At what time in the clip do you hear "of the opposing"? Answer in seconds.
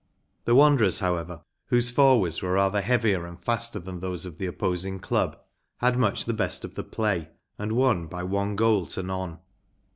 4.25-4.99